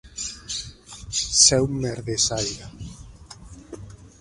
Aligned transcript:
Ser 1.41 1.59
un 1.67 1.77
merdissaire. 1.85 2.71